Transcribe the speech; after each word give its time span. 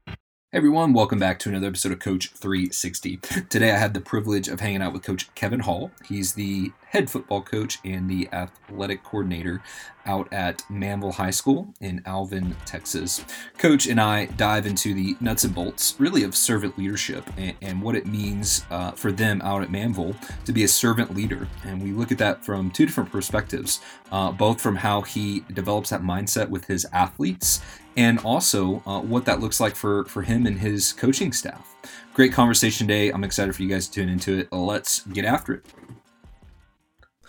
Hey 0.08 0.60
everyone, 0.60 0.94
welcome 0.94 1.20
back 1.20 1.40
to 1.40 1.50
another 1.50 1.68
episode 1.68 1.92
of 1.92 2.00
Coach 2.00 2.32
360. 2.32 3.18
Today 3.50 3.72
I 3.72 3.78
had 3.78 3.94
the 3.94 4.00
privilege 4.00 4.48
of 4.48 4.62
hanging 4.62 4.82
out 4.82 4.94
with 4.94 5.04
Coach 5.04 5.36
Kevin 5.36 5.60
Hall. 5.60 5.92
He's 6.08 6.34
the 6.34 6.72
head 6.94 7.10
football 7.10 7.42
coach 7.42 7.80
and 7.84 8.08
the 8.08 8.30
athletic 8.32 9.04
coordinator 9.04 9.64
out 10.06 10.32
at 10.32 10.60
Manvel 10.70 11.12
High 11.12 11.32
School 11.32 11.74
in 11.82 12.04
Alvin, 12.06 12.56
Texas. 12.66 13.26
Coach 13.58 13.88
and 13.88 14.00
I 14.00 14.28
dive 14.28 14.68
into 14.68 14.94
the 14.94 15.16
nuts 15.20 15.44
and 15.44 15.56
bolts, 15.56 15.96
really, 15.98 16.24
of 16.24 16.36
servant 16.36 16.78
leadership 16.78 17.28
and, 17.36 17.56
and 17.64 17.82
what 17.82 17.96
it 17.96 18.06
means 18.06 18.64
uh, 18.70 18.92
for 18.92 19.12
them 19.12 19.42
out 19.42 19.64
at 19.64 19.70
Manvel 19.70 20.16
to 20.46 20.54
be 20.54 20.66
a 20.66 20.68
servant 20.68 21.16
leader. 21.16 21.48
And 21.66 21.82
we 21.82 21.94
look 21.94 22.12
at 22.12 22.20
that 22.20 22.46
from 22.46 22.70
two 22.70 22.86
different 22.86 23.12
perspectives, 23.12 23.82
uh, 24.12 24.32
both 24.32 24.62
from 24.62 24.76
how 24.76 25.02
he 25.02 25.44
develops 25.52 25.90
that 25.90 26.04
mindset 26.04 26.50
with 26.50 26.66
his 26.66 26.86
athletes 26.94 27.60
and 27.98 28.20
also 28.20 28.84
uh, 28.86 29.00
what 29.00 29.26
that 29.26 29.40
looks 29.40 29.60
like 29.60 29.76
for, 29.76 30.06
for 30.06 30.22
him 30.22 30.46
and 30.46 30.60
his 30.60 30.94
coaching 30.94 31.34
staff. 31.34 31.76
Great 32.14 32.34
conversation 32.34 32.88
today. 32.88 33.10
I'm 33.10 33.24
excited 33.24 33.56
for 33.56 33.64
you 33.64 33.70
guys 33.70 33.88
to 33.88 33.94
tune 33.94 34.10
into 34.10 34.38
it. 34.38 34.54
Let's 34.54 35.02
get 35.08 35.26
after 35.26 35.56
it. 35.56 35.66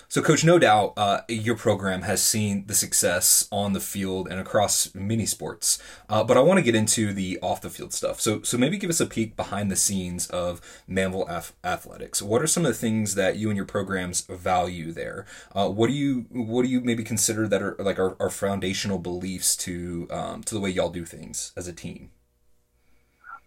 So, 0.09 0.23
Coach, 0.23 0.45
no 0.45 0.59
doubt 0.59 0.93
uh, 0.97 1.21
your 1.29 1.57
program 1.57 2.03
has 2.03 2.23
seen 2.23 2.67
the 2.67 2.75
success 2.75 3.49
on 3.51 3.73
the 3.73 3.81
field 3.81 4.29
and 4.29 4.39
across 4.39 4.95
many 4.95 5.27
sports. 5.27 5.79
Uh, 6.09 6.23
but 6.23 6.37
I 6.37 6.41
want 6.41 6.59
to 6.59 6.63
get 6.63 6.75
into 6.75 7.13
the 7.13 7.39
off 7.43 7.61
the 7.61 7.71
field 7.71 7.93
stuff. 7.93 8.21
So, 8.21 8.43
so 8.43 8.57
maybe 8.57 8.77
give 8.77 8.91
us 8.91 9.01
a 9.01 9.07
peek 9.07 9.37
behind 9.37 9.71
the 9.71 9.77
scenes 9.77 10.27
of 10.29 10.61
Manvel 10.89 11.29
Athletics. 11.65 12.23
What 12.23 12.43
are 12.43 12.47
some 12.47 12.65
of 12.65 12.73
the 12.73 12.79
things 12.79 13.15
that 13.15 13.37
you 13.37 13.51
and 13.51 13.57
your 13.57 13.67
programs 13.67 14.23
value 14.23 14.93
there? 14.93 15.27
Uh, 15.55 15.69
what 15.69 15.89
do 15.89 15.93
you 15.93 16.27
what 16.31 16.63
do 16.63 16.69
you 16.69 16.81
maybe 16.81 17.03
consider 17.03 17.49
that 17.49 17.63
are 17.63 17.77
like 17.79 17.99
our, 17.99 18.17
our 18.21 18.31
foundational 18.31 18.99
beliefs 18.99 19.57
to 19.57 20.07
um, 20.11 20.43
to 20.45 20.55
the 20.55 20.61
way 20.61 20.71
y'all 20.71 20.91
do 20.91 21.05
things 21.05 21.53
as 21.57 21.67
a 21.69 21.73
team? 21.73 22.11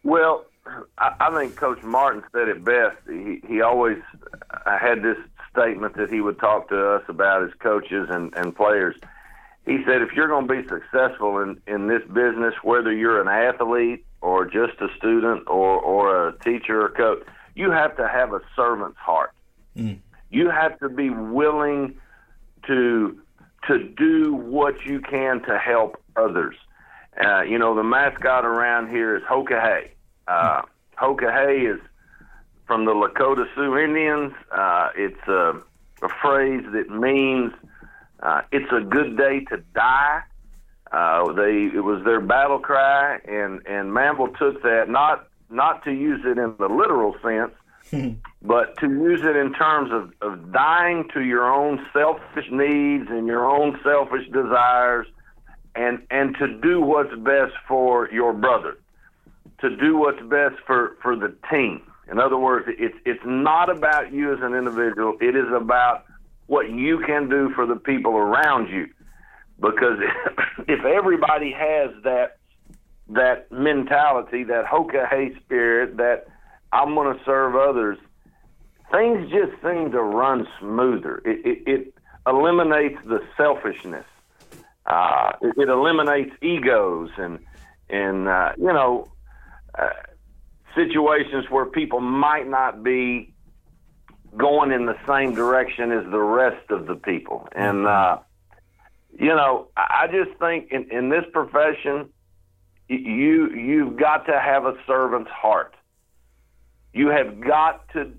Well, 0.04 0.46
I, 0.98 1.16
I 1.20 1.36
think 1.36 1.56
Coach 1.56 1.84
Martin 1.84 2.24
said 2.32 2.48
it 2.48 2.64
best. 2.64 2.98
He 3.08 3.42
he 3.48 3.62
always 3.62 3.98
had 4.66 5.02
this 5.02 5.18
statement 5.58 5.96
that 5.98 6.12
he 6.12 6.22
would 6.22 6.40
talk 6.40 6.70
to 6.70 6.92
us 6.96 7.04
about 7.08 7.44
as 7.44 7.50
coaches 7.60 8.08
and, 8.10 8.34
and 8.36 8.56
players. 8.56 8.96
He 9.66 9.80
said, 9.86 10.02
if 10.02 10.14
you're 10.14 10.28
going 10.28 10.48
to 10.48 10.62
be 10.62 10.68
successful 10.68 11.40
in, 11.40 11.62
in 11.68 11.88
this 11.88 12.02
business, 12.14 12.54
whether 12.64 12.94
you're 12.94 13.22
an 13.22 13.28
athlete 13.28 14.06
or 14.22 14.46
just 14.46 14.80
a 14.80 14.88
student 14.98 15.44
or, 15.48 15.80
or 15.80 16.30
a 16.30 16.40
teacher 16.40 16.86
or 16.86 16.90
coach, 16.90 17.24
you 17.56 17.72
have 17.72 17.98
to 17.98 18.08
have 18.08 18.34
a 18.34 18.40
servant's 18.56 18.98
heart. 18.98 19.32
Mm. 19.76 20.00
You 20.30 20.50
have 20.50 20.80
to 20.80 20.90
be 20.90 21.10
willing 21.10 22.00
to 22.68 23.20
to 23.68 23.84
do 23.84 24.34
what 24.34 24.86
you 24.86 25.02
can 25.02 25.42
to 25.44 25.58
help 25.58 26.02
others. 26.16 26.56
Uh, 27.22 27.42
you 27.42 27.58
know, 27.58 27.76
the 27.76 27.84
mascot 27.84 28.46
around 28.46 28.90
here 28.90 29.18
is 29.18 29.24
Hoka 29.24 29.90
Uh, 30.28 30.62
Hoka 30.98 31.32
Hey 31.34 31.66
is 31.66 31.80
from 32.68 32.86
the 32.86 32.92
Lakota 32.92 33.46
Sioux 33.56 33.78
Indians. 33.78 34.34
Uh, 34.52 34.90
it's 34.96 35.28
a, 35.28 35.62
a, 36.04 36.10
phrase 36.22 36.64
that 36.74 36.90
means 36.90 37.54
uh, 38.22 38.42
"it's 38.52 38.72
a 38.72 38.82
good 38.82 39.18
day 39.18 39.40
to 39.46 39.58
die." 39.74 40.22
Uh, 40.92 41.32
they 41.34 41.70
it 41.74 41.84
was 41.84 42.04
their 42.04 42.22
battle 42.22 42.60
cry, 42.60 43.20
and 43.26 43.66
and 43.66 43.92
Manvel 43.92 44.38
took 44.38 44.62
that 44.64 44.90
not 44.90 45.28
not 45.50 45.84
to 45.86 45.92
use 45.92 46.22
it 46.26 46.38
in 46.38 46.56
the 46.60 46.68
literal 46.68 47.16
sense, 47.24 47.54
but 48.42 48.78
to 48.80 48.88
use 48.88 49.22
it 49.24 49.36
in 49.36 49.54
terms 49.54 49.92
of, 49.92 50.12
of 50.22 50.52
dying 50.52 51.08
to 51.14 51.22
your 51.22 51.50
own 51.50 51.86
selfish 51.94 52.46
needs 52.52 53.08
and 53.10 53.28
your 53.28 53.50
own 53.50 53.80
selfish 53.84 54.28
desires, 54.32 55.08
and 55.76 56.02
and 56.12 56.36
to 56.38 56.48
do 56.60 56.82
what's 56.82 57.16
best 57.16 57.54
for 57.68 58.10
your 58.12 58.34
brother, 58.34 58.78
to 59.62 59.76
do 59.76 59.98
what's 59.98 60.22
best 60.24 60.56
for 60.66 60.98
for 61.02 61.16
the 61.16 61.34
team. 61.50 61.82
In 62.10 62.20
other 62.20 62.38
words, 62.38 62.68
it's 62.68 62.96
it's 63.06 63.22
not 63.26 63.70
about 63.70 64.14
you 64.14 64.34
as 64.34 64.40
an 64.42 64.54
individual. 64.54 65.18
It 65.20 65.36
is 65.36 65.52
about 65.54 66.06
what 66.48 66.70
you 66.70 67.04
can 67.06 67.30
do 67.30 67.52
for 67.54 67.66
the 67.66 67.76
people 67.76 68.16
around 68.16 68.70
you. 68.70 68.88
Because 69.60 70.00
if 70.68 70.86
everybody 70.86 71.52
has 71.52 71.92
that 72.04 72.38
that 73.10 73.52
mentality, 73.52 74.44
that 74.46 74.66
Hoka 74.66 75.08
Hey 75.10 75.34
spirit, 75.44 75.98
that 75.98 76.28
I'm 76.72 76.96
going 76.96 77.18
to 77.18 77.24
serve 77.26 77.56
others, 77.56 77.98
things 78.92 79.30
just 79.30 79.62
seem 79.62 79.92
to 79.92 80.02
run 80.02 80.48
smoother. 80.60 81.22
It, 81.26 81.46
it, 81.46 81.64
it 81.68 81.94
eliminates 82.26 82.98
the 83.06 83.20
selfishness. 83.36 84.06
Uh, 84.86 85.34
it, 85.42 85.54
it, 85.58 85.70
eliminates 85.70 86.32
egos 86.42 87.10
and 87.18 87.40
and 87.90 88.30
uh, 88.30 88.54
you 88.58 88.68
know. 88.68 89.12
Uh, 89.78 89.90
situations 90.78 91.46
where 91.50 91.66
people 91.66 92.00
might 92.00 92.48
not 92.48 92.84
be 92.84 93.34
going 94.38 94.72
in 94.72 94.86
the 94.86 94.96
same 95.08 95.34
direction 95.34 95.92
as 95.92 96.06
the 96.12 96.20
rest 96.20 96.70
of 96.70 96.86
the 96.86 96.96
people. 96.96 97.48
And, 97.54 97.86
mm-hmm. 97.86 98.20
uh, 98.20 98.24
you 99.20 99.34
know, 99.36 99.68
I 99.76 100.08
just 100.08 100.38
think 100.40 100.72
in, 100.72 100.90
in 100.92 101.10
this 101.10 101.26
profession, 101.34 102.10
you 102.88 103.50
you've 103.54 103.98
got 103.98 104.26
to 104.28 104.40
have 104.40 104.66
a 104.66 104.76
servant's 104.86 105.32
heart. 105.32 105.76
You 106.94 107.10
have 107.10 107.42
got 107.42 107.90
to 107.94 108.12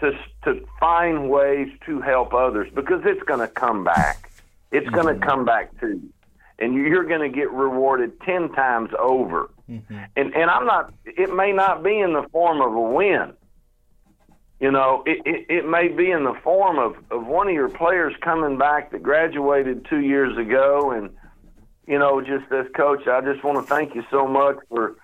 to 0.00 0.12
to 0.44 0.66
find 0.78 1.30
ways 1.30 1.68
to 1.86 2.00
help 2.00 2.34
others 2.34 2.68
because 2.74 3.02
it's 3.04 3.22
going 3.22 3.40
to 3.40 3.48
come 3.48 3.84
back. 3.84 4.30
It's 4.72 4.86
mm-hmm. 4.86 4.94
going 4.94 5.20
to 5.20 5.26
come 5.26 5.44
back 5.44 5.78
to 5.80 5.88
you, 5.88 6.12
and 6.58 6.74
you're 6.74 7.04
going 7.04 7.22
to 7.22 7.34
get 7.34 7.50
rewarded 7.50 8.20
ten 8.22 8.50
times 8.52 8.90
over 8.98 9.50
Mm-hmm. 9.68 9.98
And 10.16 10.34
and 10.34 10.50
I'm 10.50 10.66
not. 10.66 10.92
It 11.04 11.34
may 11.34 11.52
not 11.52 11.82
be 11.82 11.98
in 11.98 12.12
the 12.12 12.26
form 12.32 12.60
of 12.60 12.74
a 12.74 12.80
win. 12.80 13.32
You 14.60 14.70
know, 14.70 15.02
it, 15.04 15.20
it, 15.26 15.46
it 15.48 15.68
may 15.68 15.88
be 15.88 16.10
in 16.10 16.24
the 16.24 16.34
form 16.42 16.78
of, 16.78 16.96
of 17.10 17.26
one 17.26 17.48
of 17.48 17.54
your 17.54 17.68
players 17.68 18.14
coming 18.22 18.56
back 18.56 18.92
that 18.92 19.02
graduated 19.02 19.84
two 19.90 20.00
years 20.00 20.38
ago, 20.38 20.92
and 20.92 21.10
you 21.86 21.98
know, 21.98 22.20
just 22.20 22.50
as 22.52 22.66
coach, 22.74 23.06
I 23.06 23.20
just 23.20 23.44
want 23.44 23.58
to 23.58 23.74
thank 23.74 23.94
you 23.94 24.04
so 24.10 24.26
much 24.26 24.56
for, 24.68 24.96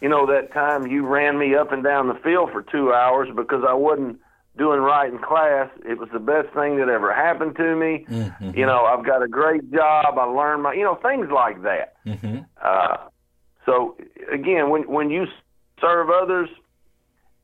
you 0.00 0.08
know, 0.08 0.26
that 0.26 0.52
time 0.52 0.86
you 0.86 1.06
ran 1.06 1.38
me 1.38 1.54
up 1.54 1.72
and 1.72 1.82
down 1.82 2.08
the 2.08 2.14
field 2.14 2.50
for 2.52 2.62
two 2.62 2.92
hours 2.92 3.28
because 3.34 3.64
I 3.66 3.74
wasn't 3.74 4.20
doing 4.56 4.80
right 4.80 5.10
in 5.10 5.18
class. 5.18 5.68
It 5.84 5.98
was 5.98 6.08
the 6.12 6.20
best 6.20 6.48
thing 6.54 6.76
that 6.76 6.88
ever 6.88 7.12
happened 7.12 7.56
to 7.56 7.74
me. 7.74 8.06
Mm-hmm. 8.08 8.56
You 8.56 8.66
know, 8.66 8.84
I've 8.84 9.04
got 9.04 9.22
a 9.22 9.28
great 9.28 9.70
job. 9.72 10.18
I 10.18 10.24
learned 10.24 10.62
my, 10.62 10.74
you 10.74 10.84
know, 10.84 10.96
things 10.96 11.28
like 11.32 11.62
that. 11.62 11.94
Mm-hmm. 12.06 12.38
Uh, 12.62 12.96
so 13.66 13.96
again, 14.32 14.70
when 14.70 14.82
when 14.82 15.10
you 15.10 15.26
serve 15.80 16.08
others, 16.10 16.48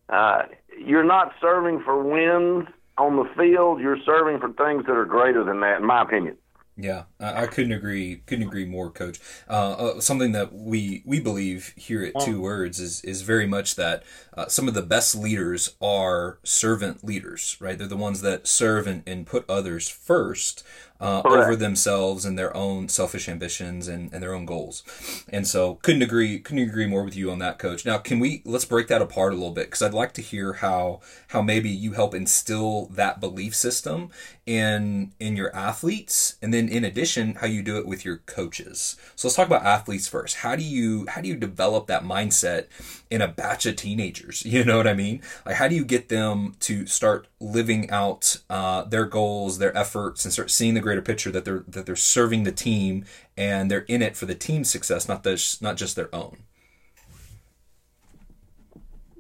uh, 0.09 0.43
you're 0.79 1.05
not 1.05 1.33
serving 1.41 1.83
for 1.85 2.03
wins 2.03 2.69
on 2.99 3.17
the 3.17 3.29
field. 3.37 3.81
You're 3.81 4.01
serving 4.05 4.41
for 4.41 4.53
things 4.53 4.87
that 4.87 4.93
are 4.93 5.05
greater 5.05 5.45
than 5.45 5.61
that, 5.61 5.81
in 5.81 5.87
my 5.87 6.03
opinion. 6.03 6.37
Yeah, 6.79 7.05
I 7.19 7.47
couldn't 7.47 7.73
agree. 7.73 8.17
Couldn't 8.27 8.49
agree 8.49 8.67
more, 8.67 8.91
Coach. 8.91 9.19
Uh, 9.49 9.73
uh, 9.73 10.01
something 10.01 10.33
that 10.33 10.53
we 10.53 11.03
we 11.07 11.21
believe 11.21 11.73
here 11.75 12.05
at 12.05 12.21
Two 12.21 12.43
Words 12.43 12.79
is 12.79 13.01
is 13.01 13.23
very 13.23 13.47
much 13.47 13.77
that 13.77 14.03
uh, 14.37 14.49
some 14.49 14.69
of 14.69 14.75
the 14.75 14.83
best 14.83 15.15
leaders 15.15 15.75
are 15.81 16.39
servant 16.45 17.03
leaders, 17.03 17.57
right? 17.61 17.79
They're 17.79 17.87
the 17.87 17.97
ones 17.97 18.21
that 18.21 18.47
serve 18.47 18.87
and, 18.87 19.03
and 19.07 19.27
put 19.27 19.49
others 19.49 19.89
first. 19.89 20.65
Uh, 21.01 21.23
over 21.25 21.57
themselves 21.57 22.25
and 22.25 22.39
their 22.39 22.57
own 22.57 22.89
selfish 22.89 23.29
ambitions 23.29 23.89
and, 23.89 24.13
and 24.13 24.23
their 24.23 24.35
own 24.35 24.47
goals. 24.47 24.83
And 25.29 25.47
so 25.47 25.75
couldn't 25.83 26.03
agree 26.03 26.39
couldn't 26.39 26.69
agree 26.69 26.87
more 26.87 27.05
with 27.05 27.17
you 27.17 27.31
on 27.31 27.39
that, 27.41 27.59
coach. 27.59 27.85
Now, 27.85 27.99
can 27.99 28.19
we 28.19 28.43
let's 28.45 28.65
break 28.65 28.89
that 28.89 29.03
apart 29.03 29.33
a 29.33 29.37
little 29.37 29.53
bit 29.53 29.67
because 29.67 29.83
I'd 29.83 29.95
like 29.95 30.13
to 30.15 30.23
hear 30.23 30.55
how 30.55 31.01
how 31.29 31.43
maybe 31.43 31.69
you 31.71 31.93
help 31.93 32.15
instill 32.15 32.87
that 32.87 33.21
belief 33.21 33.55
system 33.55 34.11
in 34.47 35.13
in 35.19 35.37
your 35.37 35.55
athletes, 35.55 36.37
and 36.41 36.55
then 36.55 36.69
in 36.69 36.85
addition, 36.85 37.37
how 37.37 37.47
you 37.47 37.63
do 37.63 37.79
it 37.79 37.87
with 37.87 38.05
your 38.05 38.19
coaches. 38.19 38.97
So 39.17 39.29
let's 39.29 39.37
talk 39.37 39.47
about 39.47 39.65
athletes 39.65 40.09
first. 40.09 40.37
How 40.37 40.57
do 40.57 40.63
you 40.63 41.07
how 41.09 41.21
do 41.21 41.29
you 41.29 41.37
develop 41.37 41.89
that 41.89 42.05
mindset 42.05 42.67
in 43.11 43.21
a 43.21 43.29
batch 43.29 43.67
of 43.67 43.77
teenagers? 43.77 44.45
You 44.57 44.65
know 44.65 44.79
what 44.79 44.87
I 44.87 44.95
mean? 44.95 45.21
Like 45.45 45.57
how 45.57 45.69
do 45.69 45.75
you 45.75 45.85
get 45.85 46.09
them 46.09 46.55
to 46.61 46.87
start 46.87 47.27
living 47.41 47.91
out 47.91 48.39
uh, 48.49 48.85
their 48.85 49.05
goals, 49.05 49.59
their 49.59 49.77
efforts, 49.77 50.25
and 50.25 50.33
start 50.33 50.51
seeing 50.51 50.73
the 50.73 50.81
greater 50.87 51.03
picture 51.03 51.33
that 51.33 51.45
they're 51.45 51.65
that 51.67 51.85
they're 51.85 51.97
serving 51.97 52.45
the 52.45 52.53
team 52.53 53.05
and 53.37 53.69
they're 53.69 53.87
in 53.89 54.03
it 54.03 54.17
for 54.17 54.25
the 54.25 54.37
team's 54.37 54.71
success, 54.71 55.09
not 55.09 55.25
the 55.25 55.59
not 55.61 55.77
just 55.77 55.97
their 55.97 56.15
own. 56.15 56.37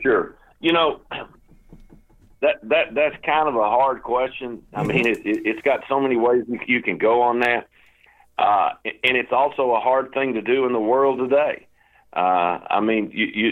Sure, 0.00 0.36
you 0.60 0.72
know 0.72 1.00
that 2.40 2.56
that 2.62 2.94
that's 2.94 3.16
kind 3.24 3.48
of 3.48 3.56
a 3.56 3.68
hard 3.68 4.04
question. 4.04 4.62
I 4.74 4.84
mean, 4.84 5.06
mm-hmm. 5.06 5.28
it, 5.28 5.46
it, 5.46 5.56
has 5.56 5.62
got 5.64 5.80
so 5.88 6.00
many 6.00 6.16
ways 6.16 6.44
you 6.68 6.82
can 6.82 6.98
go 6.98 7.22
on 7.22 7.40
that, 7.40 7.68
uh, 8.38 8.70
and 8.84 9.16
it's 9.16 9.32
also 9.32 9.72
a 9.72 9.80
hard 9.80 10.12
thing 10.12 10.34
to 10.34 10.42
do 10.42 10.66
in 10.66 10.72
the 10.72 10.80
world 10.80 11.18
today. 11.18 11.66
Uh, 12.12 12.60
I 12.70 12.80
mean, 12.80 13.10
you, 13.12 13.26
you 13.26 13.50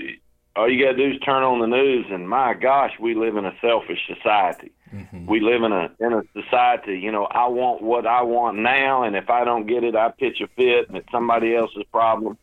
all 0.55 0.71
you 0.71 0.85
got 0.85 0.93
to 0.93 0.97
do 0.97 1.15
is 1.17 1.21
turn 1.23 1.43
on 1.43 1.59
the 1.59 1.67
news, 1.67 2.07
and 2.11 2.29
my 2.29 2.55
gosh, 2.55 2.93
we 3.01 3.17
live 3.17 3.37
in 3.37 3.45
a 3.45 3.55
selfish 3.61 3.99
society. 4.07 4.71
Mm-hmm. 4.93 5.27
We 5.27 5.41
live 5.41 5.63
in 5.63 5.73
a 5.73 5.91
in 5.99 6.13
a 6.13 6.23
society. 6.33 6.99
You 6.99 7.11
know, 7.11 7.25
I 7.25 7.49
want 7.49 7.83
what 7.83 8.07
I 8.07 8.23
want 8.23 8.59
now, 8.59 9.03
and 9.03 9.17
if 9.17 9.31
I 9.31 9.45
don't 9.45 9.67
get 9.67 9.83
it, 9.83 9.97
I 9.97 10.11
pitch 10.11 10.41
a 10.41 10.47
fit, 10.49 10.89
and 10.89 10.97
it's 10.97 11.11
somebody 11.11 11.55
else's 11.55 11.85
problem. 11.91 12.37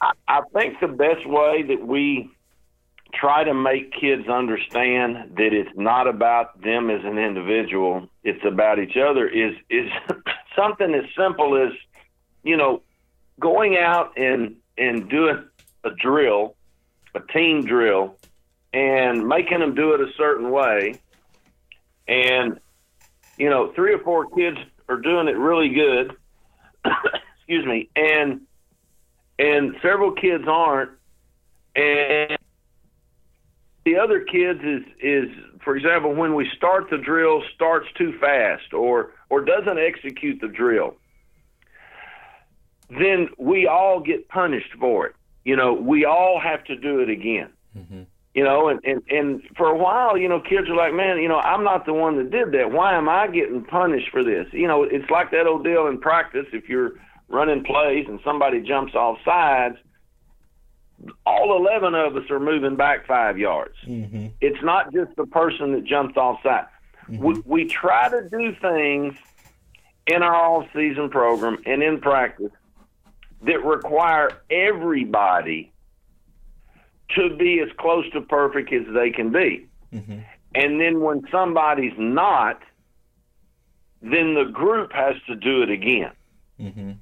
I, 0.00 0.12
I 0.28 0.40
think 0.54 0.80
the 0.80 0.88
best 0.88 1.26
way 1.26 1.62
that 1.62 1.86
we 1.86 2.30
try 3.12 3.44
to 3.44 3.52
make 3.52 3.92
kids 3.92 4.28
understand 4.28 5.34
that 5.36 5.52
it's 5.52 5.76
not 5.76 6.06
about 6.06 6.60
them 6.62 6.88
as 6.88 7.04
an 7.04 7.18
individual; 7.18 8.08
it's 8.22 8.44
about 8.44 8.78
each 8.78 8.96
other. 8.96 9.26
Is 9.26 9.54
is 9.68 9.90
something 10.56 10.94
as 10.94 11.04
simple 11.16 11.56
as 11.56 11.72
you 12.44 12.56
know 12.56 12.82
going 13.40 13.76
out 13.76 14.16
and 14.16 14.56
and 14.78 15.10
doing 15.10 15.44
a 15.84 15.90
drill, 15.90 16.54
a 17.14 17.20
team 17.20 17.64
drill, 17.64 18.16
and 18.72 19.26
making 19.26 19.60
them 19.60 19.74
do 19.74 19.92
it 19.94 20.00
a 20.00 20.12
certain 20.16 20.50
way. 20.50 20.94
And, 22.08 22.60
you 23.36 23.50
know, 23.50 23.72
three 23.74 23.92
or 23.94 23.98
four 23.98 24.28
kids 24.30 24.58
are 24.88 24.96
doing 24.96 25.28
it 25.28 25.36
really 25.36 25.68
good. 25.68 26.16
Excuse 27.36 27.66
me. 27.66 27.90
And, 27.94 28.42
and 29.38 29.76
several 29.82 30.12
kids 30.12 30.44
aren't. 30.46 30.90
And 31.74 32.38
the 33.84 33.96
other 33.96 34.20
kids 34.20 34.60
is, 34.62 34.82
is, 35.00 35.28
for 35.64 35.76
example, 35.76 36.14
when 36.14 36.34
we 36.34 36.48
start 36.56 36.88
the 36.90 36.98
drill, 36.98 37.42
starts 37.54 37.86
too 37.96 38.16
fast 38.18 38.72
or, 38.72 39.12
or 39.28 39.44
doesn't 39.44 39.78
execute 39.78 40.40
the 40.40 40.48
drill, 40.48 40.96
then 42.90 43.28
we 43.38 43.66
all 43.66 44.00
get 44.00 44.28
punished 44.28 44.72
for 44.78 45.06
it. 45.06 45.14
You 45.44 45.56
know, 45.56 45.72
we 45.72 46.04
all 46.04 46.40
have 46.40 46.62
to 46.64 46.76
do 46.76 47.00
it 47.00 47.08
again. 47.08 47.50
Mm-hmm. 47.76 48.02
You 48.34 48.44
know, 48.44 48.68
and, 48.68 48.80
and 48.84 49.02
and 49.10 49.42
for 49.56 49.66
a 49.66 49.76
while, 49.76 50.16
you 50.16 50.26
know, 50.26 50.40
kids 50.40 50.68
are 50.70 50.74
like, 50.74 50.94
man, 50.94 51.18
you 51.18 51.28
know, 51.28 51.38
I'm 51.38 51.64
not 51.64 51.84
the 51.84 51.92
one 51.92 52.16
that 52.16 52.30
did 52.30 52.52
that. 52.52 52.72
Why 52.72 52.94
am 52.94 53.06
I 53.06 53.26
getting 53.26 53.62
punished 53.62 54.10
for 54.10 54.24
this? 54.24 54.46
You 54.52 54.66
know, 54.66 54.84
it's 54.84 55.10
like 55.10 55.30
that 55.32 55.46
old 55.46 55.64
deal 55.64 55.86
in 55.86 56.00
practice. 56.00 56.46
If 56.52 56.66
you're 56.66 56.92
running 57.28 57.62
plays 57.62 58.06
and 58.08 58.20
somebody 58.24 58.62
jumps 58.62 58.94
off 58.94 59.18
sides, 59.22 59.76
all 61.26 61.56
11 61.56 61.94
of 61.94 62.16
us 62.16 62.30
are 62.30 62.40
moving 62.40 62.76
back 62.76 63.06
five 63.06 63.38
yards. 63.38 63.74
Mm-hmm. 63.86 64.28
It's 64.40 64.62
not 64.62 64.92
just 64.92 65.14
the 65.16 65.26
person 65.26 65.72
that 65.72 65.84
jumped 65.84 66.16
off 66.16 66.42
side. 66.42 66.66
Mm-hmm. 67.08 67.24
We, 67.24 67.42
we 67.44 67.64
try 67.66 68.08
to 68.08 68.28
do 68.28 68.54
things 68.60 69.14
in 70.06 70.22
our 70.22 70.34
all 70.34 70.66
season 70.74 71.10
program 71.10 71.58
and 71.66 71.82
in 71.82 72.00
practice 72.00 72.52
that 73.42 73.64
require 73.64 74.30
everybody 74.50 75.71
to 77.16 77.34
be 77.36 77.60
as 77.60 77.68
close 77.78 78.08
to 78.12 78.20
perfect 78.20 78.72
as 78.72 78.82
they 78.94 79.10
can 79.10 79.30
be. 79.30 79.66
Mm-hmm. 79.92 80.18
And 80.54 80.80
then 80.80 81.00
when 81.00 81.22
somebody's 81.30 81.94
not, 81.96 82.60
then 84.00 84.34
the 84.34 84.44
group 84.44 84.92
has 84.92 85.16
to 85.26 85.36
do 85.36 85.62
it 85.62 85.70
again. 85.70 86.12
Mm-hmm. 86.60 86.92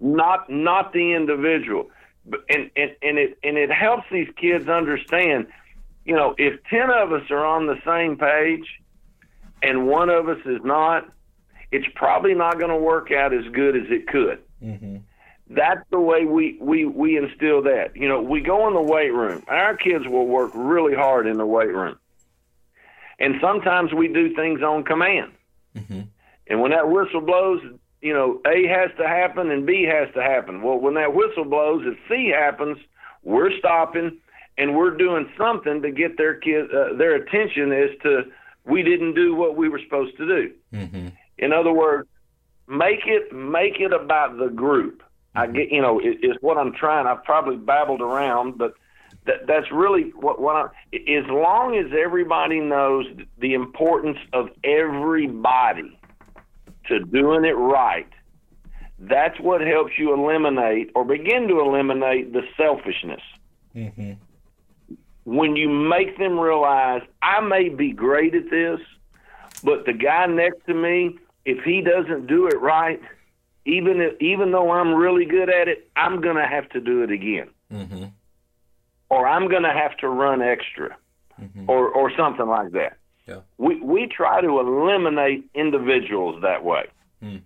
Not 0.00 0.50
not 0.50 0.92
the 0.92 1.12
individual. 1.12 1.90
And, 2.48 2.70
and 2.76 2.96
and 3.02 3.18
it 3.18 3.38
and 3.42 3.56
it 3.56 3.70
helps 3.70 4.04
these 4.10 4.28
kids 4.36 4.68
understand, 4.68 5.46
you 6.04 6.14
know, 6.14 6.34
if 6.38 6.62
ten 6.64 6.90
of 6.90 7.12
us 7.12 7.30
are 7.30 7.44
on 7.44 7.66
the 7.66 7.78
same 7.84 8.16
page 8.16 8.80
and 9.62 9.86
one 9.86 10.10
of 10.10 10.28
us 10.28 10.38
is 10.44 10.60
not, 10.62 11.08
it's 11.70 11.86
probably 11.94 12.34
not 12.34 12.58
going 12.58 12.70
to 12.70 12.76
work 12.76 13.10
out 13.10 13.32
as 13.32 13.44
good 13.52 13.76
as 13.76 13.90
it 13.90 14.06
could. 14.06 14.38
Mm-hmm 14.62 14.96
that's 15.48 15.82
the 15.90 16.00
way 16.00 16.24
we, 16.24 16.56
we, 16.60 16.84
we 16.84 17.16
instill 17.16 17.62
that. 17.62 17.94
You 17.94 18.08
know, 18.08 18.22
we 18.22 18.40
go 18.40 18.66
in 18.68 18.74
the 18.74 18.82
weight 18.82 19.12
room. 19.12 19.44
Our 19.48 19.76
kids 19.76 20.06
will 20.06 20.26
work 20.26 20.52
really 20.54 20.94
hard 20.94 21.26
in 21.26 21.36
the 21.36 21.46
weight 21.46 21.72
room. 21.72 21.98
And 23.18 23.36
sometimes 23.40 23.92
we 23.92 24.08
do 24.08 24.34
things 24.34 24.62
on 24.62 24.84
command. 24.84 25.32
Mm-hmm. 25.76 26.00
And 26.48 26.60
when 26.60 26.70
that 26.72 26.90
whistle 26.90 27.20
blows, 27.20 27.60
you 28.00 28.12
know, 28.12 28.40
A 28.46 28.66
has 28.66 28.90
to 28.98 29.06
happen 29.06 29.50
and 29.50 29.66
B 29.66 29.84
has 29.84 30.12
to 30.14 30.22
happen. 30.22 30.62
Well, 30.62 30.78
when 30.78 30.94
that 30.94 31.14
whistle 31.14 31.44
blows, 31.44 31.82
if 31.86 31.96
C 32.08 32.28
happens, 32.28 32.78
we're 33.22 33.56
stopping 33.58 34.18
and 34.58 34.76
we're 34.76 34.96
doing 34.96 35.28
something 35.38 35.82
to 35.82 35.90
get 35.90 36.16
their 36.16 36.34
kid 36.34 36.66
uh, 36.70 36.94
their 36.96 37.14
attention 37.14 37.72
as 37.72 37.90
to 38.02 38.24
we 38.64 38.82
didn't 38.82 39.14
do 39.14 39.34
what 39.34 39.56
we 39.56 39.68
were 39.68 39.80
supposed 39.82 40.16
to 40.18 40.26
do. 40.26 40.52
Mm-hmm. 40.72 41.08
In 41.38 41.52
other 41.52 41.72
words, 41.72 42.08
make 42.68 43.06
it 43.06 43.32
make 43.32 43.80
it 43.80 43.92
about 43.92 44.38
the 44.38 44.48
group. 44.48 45.02
I 45.34 45.46
get, 45.46 45.70
you 45.72 45.82
know, 45.82 45.98
it, 45.98 46.18
it's 46.22 46.40
what 46.42 46.58
I'm 46.58 46.72
trying. 46.72 47.06
I've 47.06 47.24
probably 47.24 47.56
babbled 47.56 48.00
around, 48.00 48.56
but 48.56 48.74
that, 49.26 49.46
that's 49.46 49.70
really 49.72 50.10
what, 50.10 50.40
what 50.40 50.56
I, 50.56 50.96
as 50.96 51.26
long 51.28 51.76
as 51.76 51.86
everybody 51.92 52.60
knows 52.60 53.06
the 53.38 53.54
importance 53.54 54.18
of 54.32 54.50
everybody 54.62 55.98
to 56.88 57.00
doing 57.00 57.44
it 57.44 57.56
right, 57.56 58.08
that's 58.98 59.38
what 59.40 59.60
helps 59.60 59.92
you 59.98 60.14
eliminate 60.14 60.90
or 60.94 61.04
begin 61.04 61.48
to 61.48 61.60
eliminate 61.60 62.32
the 62.32 62.42
selfishness. 62.56 63.22
Mm-hmm. 63.74 64.12
When 65.24 65.56
you 65.56 65.68
make 65.68 66.18
them 66.18 66.38
realize, 66.38 67.02
I 67.22 67.40
may 67.40 67.70
be 67.70 67.92
great 67.92 68.34
at 68.34 68.50
this, 68.50 68.78
but 69.62 69.86
the 69.86 69.94
guy 69.94 70.26
next 70.26 70.64
to 70.66 70.74
me, 70.74 71.18
if 71.44 71.64
he 71.64 71.80
doesn't 71.80 72.26
do 72.26 72.46
it 72.46 72.60
right, 72.60 73.00
even 73.64 74.00
if, 74.00 74.20
even 74.20 74.52
though 74.52 74.70
I'm 74.70 74.94
really 74.94 75.24
good 75.24 75.48
at 75.48 75.68
it, 75.68 75.90
I'm 75.96 76.20
going 76.20 76.36
to 76.36 76.46
have 76.46 76.68
to 76.70 76.80
do 76.80 77.02
it 77.02 77.10
again, 77.10 77.48
mm-hmm. 77.72 78.04
or 79.08 79.26
I'm 79.26 79.48
going 79.48 79.62
to 79.62 79.72
have 79.72 79.96
to 79.98 80.08
run 80.08 80.42
extra, 80.42 80.96
mm-hmm. 81.40 81.68
or 81.68 81.88
or 81.88 82.10
something 82.16 82.46
like 82.46 82.72
that. 82.72 82.98
Yeah. 83.26 83.40
We 83.56 83.80
we 83.80 84.06
try 84.06 84.40
to 84.40 84.60
eliminate 84.60 85.44
individuals 85.54 86.42
that 86.42 86.64
way. 86.64 86.86
Mm. 87.22 87.42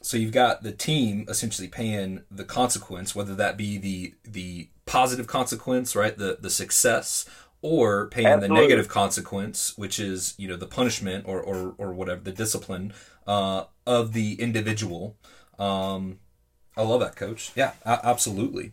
So 0.00 0.16
you've 0.16 0.32
got 0.32 0.62
the 0.62 0.72
team 0.72 1.26
essentially 1.28 1.68
paying 1.68 2.22
the 2.30 2.44
consequence, 2.44 3.14
whether 3.14 3.34
that 3.34 3.56
be 3.56 3.78
the 3.78 4.14
the 4.24 4.68
positive 4.86 5.26
consequence, 5.26 5.96
right, 5.96 6.16
the 6.16 6.38
the 6.40 6.50
success, 6.50 7.28
or 7.62 8.08
paying 8.08 8.28
Absolutely. 8.28 8.56
the 8.56 8.62
negative 8.62 8.88
consequence, 8.88 9.76
which 9.76 9.98
is 9.98 10.34
you 10.38 10.46
know 10.46 10.56
the 10.56 10.66
punishment 10.66 11.24
or 11.26 11.40
or, 11.42 11.74
or 11.78 11.92
whatever 11.92 12.20
the 12.20 12.32
discipline 12.32 12.92
uh, 13.26 13.64
of 13.88 14.12
the 14.12 14.34
individual. 14.34 15.16
Um, 15.58 16.18
I 16.76 16.82
love 16.82 17.00
that, 17.00 17.16
coach. 17.16 17.50
Yeah, 17.56 17.72
absolutely. 17.84 18.72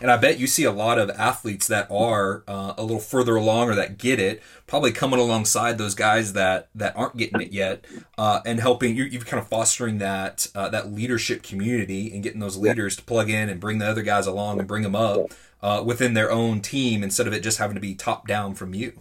And 0.00 0.10
I 0.10 0.16
bet 0.16 0.38
you 0.38 0.46
see 0.46 0.64
a 0.64 0.72
lot 0.72 0.98
of 0.98 1.10
athletes 1.10 1.66
that 1.68 1.90
are 1.90 2.42
uh, 2.48 2.74
a 2.76 2.82
little 2.82 3.00
further 3.00 3.36
along 3.36 3.70
or 3.70 3.74
that 3.74 3.98
get 3.98 4.18
it, 4.18 4.42
probably 4.66 4.92
coming 4.92 5.20
alongside 5.20 5.78
those 5.78 5.94
guys 5.94 6.32
that 6.32 6.68
that 6.74 6.96
aren't 6.96 7.16
getting 7.16 7.40
it 7.40 7.52
yet, 7.52 7.84
uh, 8.18 8.40
and 8.46 8.60
helping 8.60 8.96
you. 8.96 9.04
You're 9.04 9.22
kind 9.22 9.40
of 9.40 9.48
fostering 9.48 9.98
that 9.98 10.48
uh, 10.54 10.68
that 10.70 10.92
leadership 10.92 11.42
community 11.42 12.12
and 12.12 12.22
getting 12.22 12.40
those 12.40 12.56
leaders 12.56 12.96
to 12.96 13.02
plug 13.02 13.30
in 13.30 13.48
and 13.48 13.60
bring 13.60 13.78
the 13.78 13.86
other 13.86 14.02
guys 14.02 14.26
along 14.26 14.58
and 14.58 14.66
bring 14.66 14.82
them 14.82 14.96
up 14.96 15.32
uh, 15.62 15.82
within 15.84 16.14
their 16.14 16.32
own 16.32 16.60
team 16.60 17.02
instead 17.02 17.26
of 17.26 17.32
it 17.32 17.42
just 17.42 17.58
having 17.58 17.74
to 17.74 17.80
be 17.80 17.94
top 17.94 18.26
down 18.26 18.54
from 18.54 18.74
you 18.74 19.00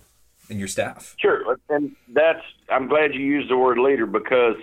and 0.50 0.60
your 0.60 0.68
staff. 0.68 1.16
Sure, 1.18 1.58
and 1.70 1.96
that's 2.10 2.44
I'm 2.70 2.88
glad 2.88 3.14
you 3.14 3.22
used 3.22 3.50
the 3.50 3.58
word 3.58 3.80
leader 3.80 4.06
because 4.06 4.58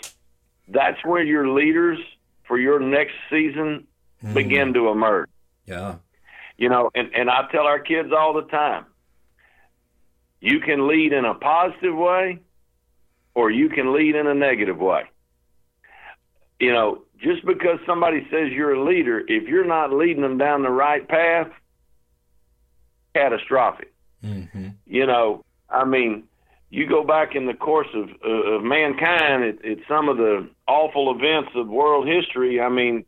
that's 0.71 1.05
where 1.05 1.23
your 1.23 1.49
leaders 1.49 1.99
for 2.47 2.59
your 2.59 2.81
next 2.81 3.15
season 3.29 3.87
mm. 4.25 4.35
begin 4.35 4.73
to 4.75 4.89
emerge. 4.89 5.29
Yeah. 5.67 5.97
You 6.57 6.69
know, 6.69 6.91
and, 6.95 7.15
and 7.15 7.31
I 7.31 7.49
tell 7.51 7.65
our 7.65 7.79
kids 7.79 8.11
all 8.17 8.35
the 8.35 8.43
time, 8.43 8.87
you 10.41 10.61
can 10.61 10.89
lead 10.89 11.13
in 11.13 11.25
a 11.25 11.35
positive 11.35 11.97
way 11.97 12.39
or 13.35 13.51
you 13.51 13.69
can 13.69 13.95
lead 13.95 14.15
in 14.15 14.27
a 14.27 14.35
negative 14.35 14.79
way. 14.79 15.03
You 16.59 16.73
know, 16.73 17.03
just 17.23 17.45
because 17.47 17.79
somebody 17.87 18.27
says 18.31 18.51
you're 18.53 18.75
a 18.75 18.85
leader, 18.85 19.21
if 19.27 19.49
you're 19.49 19.67
not 19.67 19.93
leading 19.93 20.23
them 20.23 20.39
down 20.39 20.63
the 20.63 20.71
right 20.71 21.07
path, 21.07 21.49
catastrophic. 23.15 23.93
Mm-hmm. 24.25 24.69
You 24.87 25.07
know, 25.07 25.45
I 25.69 25.85
mean, 25.85 26.25
you 26.71 26.87
go 26.87 27.03
back 27.05 27.35
in 27.35 27.47
the 27.47 27.55
course 27.55 27.89
of 27.95 28.11
uh, 28.25 28.29
of 28.29 28.63
mankind 28.63 29.45
at, 29.45 29.65
at 29.65 29.79
some 29.89 30.09
of 30.09 30.17
the 30.17 30.49
awful 30.71 31.11
events 31.11 31.51
of 31.57 31.69
world 31.69 32.07
history. 32.07 32.61
I 32.61 32.69
mean, 32.69 33.05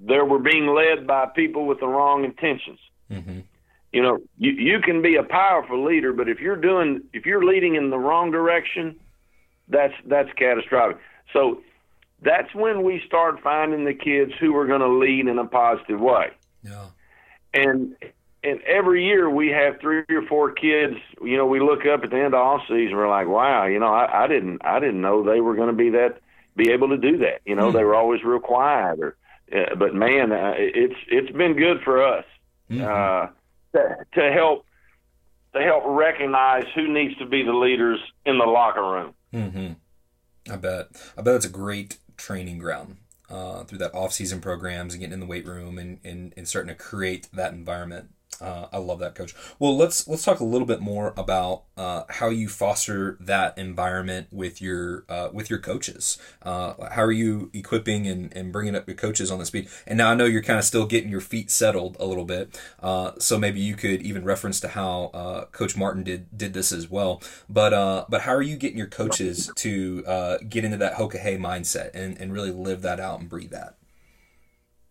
there 0.00 0.24
were 0.24 0.38
being 0.38 0.66
led 0.66 1.06
by 1.06 1.26
people 1.26 1.66
with 1.66 1.80
the 1.80 1.86
wrong 1.86 2.24
intentions. 2.24 2.78
Mm-hmm. 3.10 3.40
You 3.92 4.02
know, 4.02 4.18
you 4.38 4.52
you 4.52 4.80
can 4.80 5.02
be 5.02 5.16
a 5.16 5.22
powerful 5.22 5.84
leader, 5.84 6.12
but 6.12 6.28
if 6.28 6.40
you're 6.40 6.56
doing 6.56 7.02
if 7.12 7.26
you're 7.26 7.44
leading 7.44 7.74
in 7.74 7.90
the 7.90 7.98
wrong 7.98 8.30
direction, 8.30 8.96
that's 9.68 9.94
that's 10.06 10.30
catastrophic. 10.36 10.98
So 11.32 11.62
that's 12.22 12.54
when 12.54 12.82
we 12.82 13.02
start 13.06 13.40
finding 13.42 13.84
the 13.84 13.94
kids 13.94 14.32
who 14.40 14.56
are 14.56 14.66
going 14.66 14.80
to 14.80 14.88
lead 14.88 15.26
in 15.26 15.38
a 15.38 15.46
positive 15.46 16.00
way. 16.00 16.28
Yeah. 16.62 16.86
And 17.54 17.96
and 18.44 18.60
every 18.62 19.06
year 19.06 19.28
we 19.28 19.48
have 19.48 19.80
three 19.80 20.04
or 20.10 20.22
four 20.28 20.52
kids. 20.52 20.94
You 21.22 21.36
know, 21.36 21.46
we 21.46 21.60
look 21.60 21.86
up 21.86 22.04
at 22.04 22.10
the 22.10 22.16
end 22.16 22.34
of 22.34 22.40
off 22.40 22.62
season, 22.68 22.96
we're 22.96 23.08
like, 23.08 23.26
wow, 23.26 23.66
you 23.66 23.78
know, 23.78 23.92
I, 23.92 24.24
I 24.24 24.26
didn't 24.26 24.60
I 24.64 24.80
didn't 24.80 25.00
know 25.00 25.22
they 25.22 25.40
were 25.40 25.54
going 25.54 25.68
to 25.68 25.74
be 25.84 25.90
that 25.90 26.20
be 26.58 26.70
able 26.70 26.88
to 26.88 26.98
do 26.98 27.16
that. 27.18 27.40
You 27.46 27.54
know, 27.54 27.68
mm-hmm. 27.68 27.76
they 27.78 27.84
were 27.84 27.94
always 27.94 28.22
real 28.22 28.40
quiet. 28.40 28.98
Or, 29.00 29.16
uh, 29.50 29.74
but 29.76 29.94
man, 29.94 30.32
uh, 30.32 30.54
it's 30.56 31.00
it's 31.08 31.32
been 31.32 31.54
good 31.54 31.80
for 31.82 32.04
us 32.04 32.26
mm-hmm. 32.70 32.84
uh, 32.84 33.28
to, 33.72 33.96
to 34.14 34.32
help 34.32 34.66
to 35.54 35.62
help 35.62 35.84
recognize 35.86 36.64
who 36.74 36.92
needs 36.92 37.16
to 37.18 37.26
be 37.26 37.42
the 37.42 37.54
leaders 37.54 38.00
in 38.26 38.36
the 38.36 38.44
locker 38.44 38.82
room. 38.82 39.14
Mm-hmm. 39.32 40.52
I 40.52 40.56
bet. 40.56 40.88
I 41.16 41.22
bet 41.22 41.36
it's 41.36 41.46
a 41.46 41.50
great 41.50 41.98
training 42.16 42.58
ground 42.58 42.96
uh, 43.30 43.64
through 43.64 43.78
that 43.78 43.94
off-season 43.94 44.40
programs 44.40 44.92
and 44.92 45.00
getting 45.00 45.14
in 45.14 45.20
the 45.20 45.26
weight 45.26 45.46
room 45.46 45.78
and, 45.78 46.00
and, 46.04 46.34
and 46.36 46.48
starting 46.48 46.68
to 46.68 46.74
create 46.74 47.28
that 47.32 47.52
environment 47.52 48.10
uh, 48.40 48.66
I 48.72 48.78
love 48.78 49.00
that, 49.00 49.14
coach. 49.14 49.34
Well, 49.58 49.76
let's 49.76 50.06
let's 50.06 50.24
talk 50.24 50.38
a 50.38 50.44
little 50.44 50.66
bit 50.66 50.80
more 50.80 51.12
about 51.16 51.64
uh, 51.76 52.04
how 52.08 52.28
you 52.28 52.48
foster 52.48 53.16
that 53.20 53.58
environment 53.58 54.28
with 54.30 54.62
your 54.62 55.04
uh, 55.08 55.30
with 55.32 55.50
your 55.50 55.58
coaches. 55.58 56.18
Uh, 56.42 56.74
how 56.92 57.02
are 57.02 57.12
you 57.12 57.50
equipping 57.52 58.06
and, 58.06 58.34
and 58.36 58.52
bringing 58.52 58.76
up 58.76 58.86
your 58.86 58.96
coaches 58.96 59.30
on 59.30 59.40
the 59.40 59.46
speed? 59.46 59.68
And 59.86 59.98
now 59.98 60.10
I 60.10 60.14
know 60.14 60.24
you're 60.24 60.42
kind 60.42 60.58
of 60.58 60.64
still 60.64 60.86
getting 60.86 61.10
your 61.10 61.20
feet 61.20 61.50
settled 61.50 61.96
a 61.98 62.06
little 62.06 62.24
bit, 62.24 62.60
uh, 62.80 63.12
so 63.18 63.38
maybe 63.38 63.60
you 63.60 63.74
could 63.74 64.02
even 64.02 64.24
reference 64.24 64.60
to 64.60 64.68
how 64.68 65.10
uh, 65.14 65.44
Coach 65.46 65.76
Martin 65.76 66.04
did 66.04 66.36
did 66.36 66.54
this 66.54 66.70
as 66.70 66.88
well. 66.88 67.20
But 67.48 68.08
but 68.08 68.20
how 68.20 68.34
are 68.34 68.42
you 68.42 68.56
getting 68.56 68.78
your 68.78 68.86
coaches 68.86 69.50
to 69.56 70.02
get 70.48 70.64
into 70.64 70.76
that 70.76 70.94
Hoka 70.94 71.18
Hey 71.18 71.36
mindset 71.36 71.90
and, 71.94 72.16
and 72.20 72.32
really 72.32 72.52
live 72.52 72.82
that 72.82 73.00
out 73.00 73.18
and 73.18 73.28
breathe 73.28 73.50
that? 73.50 73.74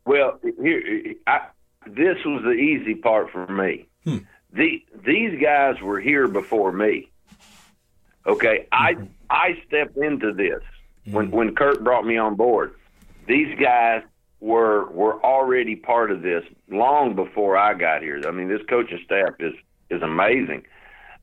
Well, 0.06 0.40
here 0.62 1.16
I 1.26 1.48
this 1.86 2.18
was 2.26 2.44
the 2.44 2.52
easy 2.52 2.96
part 2.96 3.32
for 3.32 3.48
me. 3.48 3.88
Hmm. 4.04 4.18
The, 4.54 4.84
these 5.06 5.40
guys 5.42 5.82
were 5.82 6.00
here 6.00 6.28
before 6.28 6.72
me. 6.72 7.10
Okay. 8.26 8.68
I 8.72 8.98
I 9.30 9.62
stepped 9.68 9.98
into 9.98 10.34
this 10.34 10.62
mm-hmm. 11.06 11.14
when 11.14 11.32
when 11.32 11.56
Kurt 11.56 11.84
brought 11.84 12.06
me 12.06 12.18
on 12.18 12.36
board. 12.36 12.76
These 13.28 13.58
guys 13.60 14.04
were 14.40 14.90
were 14.92 15.24
already 15.24 15.76
part 15.76 16.12
of 16.12 16.22
this 16.22 16.44
long 16.70 17.16
before 17.16 17.58
I 17.58 17.74
got 17.74 18.02
here. 18.02 18.22
I 18.28 18.32
mean, 18.32 18.48
this 18.48 18.62
coaching 18.70 19.00
staff 19.06 19.36
is 19.40 19.54
is 19.90 20.02
amazing, 20.02 20.64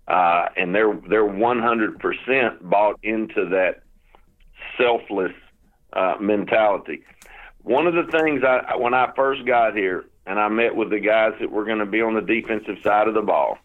uh, 0.08 0.46
and 0.56 0.74
they're 0.74 0.98
they're 1.08 1.26
100 1.26 1.98
percent 1.98 2.68
bought 2.68 2.98
into 3.02 3.48
that 3.50 3.82
selfless 4.78 5.32
uh, 5.92 6.14
mentality. 6.20 7.02
One 7.62 7.86
of 7.86 7.94
the 7.94 8.10
things 8.18 8.42
I 8.44 8.76
when 8.76 8.94
I 8.94 9.12
first 9.14 9.46
got 9.46 9.76
here, 9.76 10.04
and 10.26 10.38
I 10.38 10.48
met 10.48 10.74
with 10.74 10.90
the 10.90 11.00
guys 11.00 11.32
that 11.40 11.50
were 11.50 11.64
going 11.64 11.78
to 11.78 11.86
be 11.86 12.00
on 12.00 12.14
the 12.14 12.20
defensive 12.20 12.76
side 12.82 13.08
of 13.08 13.14
the 13.14 13.22
ball. 13.22 13.58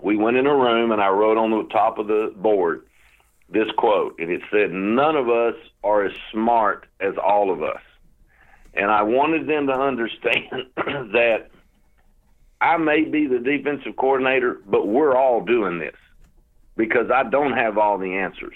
We 0.00 0.16
went 0.16 0.36
in 0.36 0.46
a 0.46 0.54
room 0.54 0.92
and 0.92 1.00
I 1.00 1.08
wrote 1.08 1.38
on 1.38 1.50
the 1.50 1.68
top 1.72 1.98
of 1.98 2.06
the 2.06 2.32
board 2.36 2.86
this 3.50 3.68
quote, 3.78 4.18
and 4.18 4.30
it 4.30 4.42
said, 4.50 4.70
None 4.72 5.16
of 5.16 5.28
us 5.28 5.54
are 5.82 6.04
as 6.04 6.12
smart 6.32 6.86
as 7.00 7.14
all 7.16 7.50
of 7.50 7.62
us. 7.62 7.80
And 8.74 8.90
I 8.90 9.02
wanted 9.02 9.48
them 9.48 9.66
to 9.68 9.72
understand 9.72 10.66
that 10.76 11.48
I 12.60 12.76
may 12.76 13.02
be 13.02 13.26
the 13.26 13.38
defensive 13.38 13.96
coordinator, 13.96 14.60
but 14.66 14.86
we're 14.86 15.16
all 15.16 15.44
doing 15.44 15.78
this 15.78 15.96
because 16.76 17.10
I 17.10 17.24
don't 17.24 17.54
have 17.54 17.78
all 17.78 17.98
the 17.98 18.14
answers. 18.16 18.54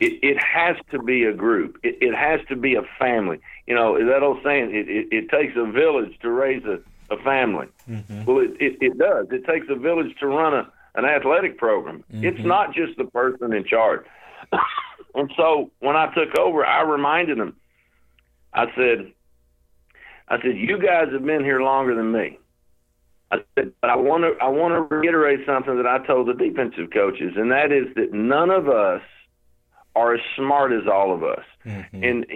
It, 0.00 0.18
it 0.22 0.38
has 0.38 0.76
to 0.90 1.02
be 1.02 1.24
a 1.24 1.32
group. 1.32 1.78
It, 1.82 1.98
it 2.00 2.14
has 2.14 2.40
to 2.48 2.56
be 2.56 2.76
a 2.76 2.82
family. 2.98 3.40
You 3.68 3.74
know 3.74 4.02
that 4.02 4.22
old 4.22 4.38
saying: 4.42 4.74
it, 4.74 4.88
it, 4.88 5.08
it 5.12 5.28
takes 5.28 5.52
a 5.54 5.70
village 5.70 6.18
to 6.22 6.30
raise 6.30 6.64
a, 6.64 6.78
a 7.14 7.22
family. 7.22 7.66
Mm-hmm. 7.86 8.24
Well, 8.24 8.38
it, 8.38 8.56
it, 8.58 8.78
it 8.80 8.96
does. 8.96 9.26
It 9.30 9.44
takes 9.44 9.66
a 9.68 9.74
village 9.74 10.16
to 10.20 10.26
run 10.26 10.54
a 10.54 10.72
an 10.94 11.04
athletic 11.04 11.58
program. 11.58 12.02
Mm-hmm. 12.10 12.24
It's 12.24 12.44
not 12.44 12.74
just 12.74 12.96
the 12.96 13.04
person 13.04 13.52
in 13.52 13.64
charge. 13.64 14.06
and 15.14 15.30
so 15.36 15.70
when 15.80 15.96
I 15.96 16.12
took 16.14 16.38
over, 16.38 16.64
I 16.64 16.80
reminded 16.80 17.38
them. 17.38 17.56
I 18.54 18.64
said, 18.74 19.12
I 20.28 20.40
said, 20.40 20.56
you 20.56 20.78
guys 20.78 21.12
have 21.12 21.24
been 21.24 21.44
here 21.44 21.60
longer 21.60 21.94
than 21.94 22.10
me. 22.10 22.38
I 23.30 23.36
said, 23.54 23.72
but 23.82 23.90
I 23.90 23.96
want 23.96 24.24
to 24.24 24.42
I 24.42 24.48
want 24.48 24.72
to 24.72 24.96
reiterate 24.96 25.40
something 25.44 25.76
that 25.76 25.86
I 25.86 25.98
told 26.06 26.28
the 26.28 26.32
defensive 26.32 26.90
coaches, 26.90 27.34
and 27.36 27.52
that 27.52 27.70
is 27.70 27.94
that 27.96 28.14
none 28.14 28.48
of 28.48 28.66
us 28.70 29.02
are 29.94 30.14
as 30.14 30.20
smart 30.36 30.72
as 30.72 30.88
all 30.90 31.14
of 31.14 31.22
us. 31.22 31.44
Mm-hmm. 31.66 32.02
And 32.02 32.26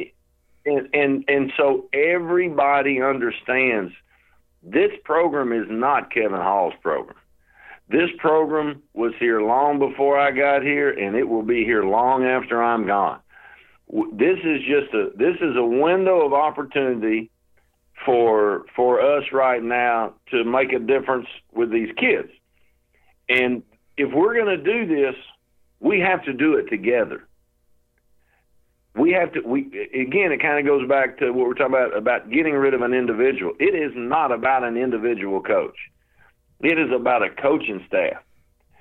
and 0.65 0.89
and 0.93 1.25
and 1.29 1.53
so 1.57 1.89
everybody 1.93 3.01
understands 3.03 3.93
this 4.63 4.93
program 5.05 5.53
is 5.53 5.67
not 5.69 6.13
Kevin 6.13 6.41
Hall's 6.41 6.75
program. 6.83 7.17
This 7.89 8.11
program 8.19 8.83
was 8.95 9.13
here 9.19 9.43
long 9.43 9.79
before 9.79 10.19
I 10.19 10.31
got 10.31 10.63
here, 10.63 10.91
and 10.91 11.17
it 11.17 11.29
will 11.29 11.43
be 11.43 11.65
here 11.65 11.85
long 11.85 12.25
after 12.25 12.63
I'm 12.63 12.87
gone. 12.87 13.21
This 14.13 14.39
is 14.45 14.61
just 14.63 14.95
a 14.95 15.11
this 15.17 15.37
is 15.41 15.57
a 15.57 15.65
window 15.65 16.25
of 16.25 16.33
opportunity 16.33 17.31
for 18.05 18.65
for 18.75 19.01
us 19.01 19.25
right 19.33 19.63
now 19.63 20.15
to 20.31 20.45
make 20.45 20.73
a 20.73 20.79
difference 20.79 21.27
with 21.53 21.71
these 21.71 21.91
kids. 21.97 22.29
And 23.29 23.63
if 23.97 24.13
we're 24.13 24.35
going 24.35 24.57
to 24.57 24.63
do 24.63 24.87
this, 24.87 25.15
we 25.81 26.01
have 26.01 26.25
to 26.25 26.33
do 26.33 26.55
it 26.55 26.69
together 26.71 27.27
we 28.95 29.13
have 29.13 29.33
to 29.33 29.41
we 29.41 29.63
again 29.95 30.33
it 30.33 30.41
kind 30.41 30.59
of 30.59 30.67
goes 30.67 30.87
back 30.89 31.19
to 31.19 31.31
what 31.31 31.47
we're 31.47 31.55
talking 31.55 31.75
about 31.75 31.97
about 31.97 32.31
getting 32.31 32.55
rid 32.55 32.75
of 32.75 32.83
an 32.83 32.93
individual 32.93 33.53
it 33.59 33.75
is 33.75 33.93
not 33.95 34.33
about 34.33 34.65
an 34.65 34.77
individual 34.77 35.41
coach 35.41 35.77
it 36.61 36.79
is 36.79 36.91
about 36.95 37.23
a 37.23 37.31
coaching 37.31 37.83
staff 37.87 38.23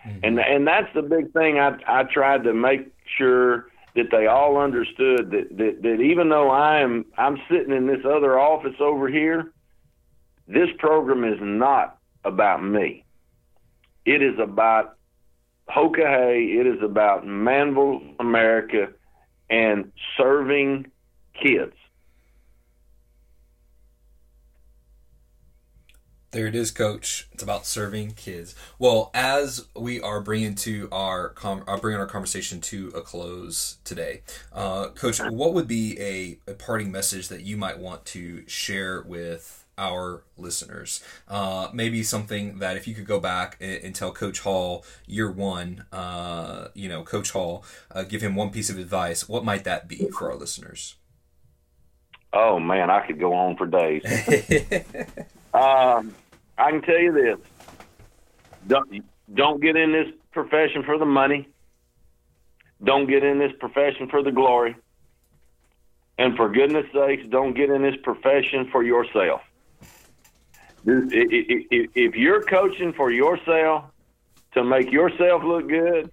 mm-hmm. 0.05 0.19
and 0.23 0.39
and 0.39 0.67
that's 0.67 0.93
the 0.93 1.01
big 1.01 1.31
thing 1.33 1.59
i 1.59 1.75
i 1.87 2.03
tried 2.03 2.43
to 2.43 2.53
make 2.53 2.91
sure 3.17 3.67
that 3.95 4.09
they 4.09 4.25
all 4.25 4.57
understood 4.57 5.31
that, 5.31 5.47
that 5.57 5.81
that 5.81 6.01
even 6.01 6.29
though 6.29 6.49
i 6.49 6.79
am 6.79 7.05
i'm 7.17 7.37
sitting 7.49 7.73
in 7.73 7.87
this 7.87 8.05
other 8.05 8.37
office 8.37 8.75
over 8.79 9.07
here 9.07 9.53
this 10.47 10.69
program 10.79 11.23
is 11.23 11.39
not 11.41 11.97
about 12.25 12.63
me 12.63 13.05
it 14.05 14.21
is 14.21 14.37
about 14.39 14.97
Hoka 15.69 16.05
Hey. 16.05 16.57
It 16.59 16.67
is 16.67 16.81
about 16.83 17.23
Manvel, 17.23 18.15
America, 18.19 18.89
and 19.51 19.91
serving 20.17 20.89
kids. 21.39 21.73
There 26.31 26.47
it 26.47 26.55
is, 26.55 26.71
Coach. 26.71 27.27
It's 27.33 27.43
about 27.43 27.65
serving 27.65 28.11
kids. 28.11 28.55
Well, 28.79 29.11
as 29.13 29.65
we 29.75 29.99
are 29.99 30.21
bringing 30.21 30.55
to 30.55 30.87
our 30.89 31.27
com- 31.27 31.65
uh, 31.67 31.75
bringing 31.75 31.99
our 31.99 32.07
conversation 32.07 32.61
to 32.61 32.87
a 32.95 33.01
close 33.01 33.79
today, 33.83 34.21
uh, 34.53 34.87
Coach, 34.89 35.19
what 35.19 35.53
would 35.53 35.67
be 35.67 35.99
a, 35.99 36.39
a 36.49 36.53
parting 36.53 36.89
message 36.89 37.27
that 37.27 37.41
you 37.41 37.57
might 37.57 37.79
want 37.79 38.05
to 38.05 38.47
share 38.47 39.01
with 39.01 39.60
our 39.81 40.23
listeners. 40.37 41.03
Uh, 41.27 41.69
maybe 41.73 42.03
something 42.03 42.59
that 42.59 42.77
if 42.77 42.87
you 42.87 42.93
could 42.93 43.07
go 43.07 43.19
back 43.19 43.57
and, 43.59 43.83
and 43.83 43.95
tell 43.95 44.11
Coach 44.11 44.41
Hall 44.41 44.85
year 45.07 45.29
one, 45.29 45.85
uh, 45.91 46.67
you 46.75 46.87
know, 46.87 47.03
Coach 47.03 47.31
Hall, 47.31 47.65
uh, 47.89 48.03
give 48.03 48.21
him 48.21 48.35
one 48.35 48.51
piece 48.51 48.69
of 48.69 48.77
advice, 48.77 49.27
what 49.27 49.43
might 49.43 49.63
that 49.63 49.87
be 49.87 50.07
for 50.09 50.31
our 50.31 50.37
listeners? 50.37 50.95
Oh 52.31 52.59
man, 52.59 52.89
I 52.89 53.05
could 53.05 53.19
go 53.19 53.33
on 53.33 53.57
for 53.57 53.65
days. 53.65 54.03
um, 55.53 56.13
I 56.57 56.71
can 56.71 56.81
tell 56.81 56.99
you 56.99 57.11
this: 57.11 57.37
don't 58.67 59.03
don't 59.33 59.61
get 59.61 59.75
in 59.75 59.91
this 59.91 60.07
profession 60.31 60.83
for 60.83 60.97
the 60.97 61.05
money. 61.05 61.49
Don't 62.83 63.07
get 63.07 63.23
in 63.23 63.37
this 63.37 63.51
profession 63.59 64.07
for 64.09 64.23
the 64.23 64.31
glory. 64.31 64.75
And 66.17 66.37
for 66.37 66.49
goodness 66.49 66.85
sakes, 66.93 67.23
don't 67.29 67.53
get 67.53 67.69
in 67.69 67.81
this 67.81 67.95
profession 68.03 68.69
for 68.71 68.83
yourself 68.83 69.41
if 70.85 72.15
you're 72.15 72.41
coaching 72.43 72.93
for 72.93 73.11
yourself 73.11 73.85
to 74.53 74.63
make 74.63 74.91
yourself 74.91 75.43
look 75.43 75.67
good, 75.67 76.11